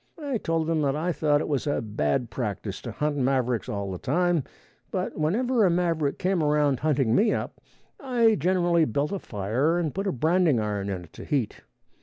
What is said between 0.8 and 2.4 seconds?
that I thought it was a bad